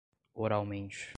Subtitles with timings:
[0.35, 1.09] oralmente